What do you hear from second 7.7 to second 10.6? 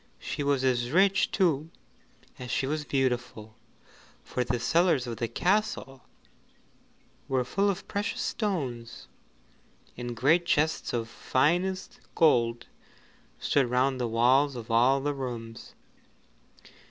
precious stones, and great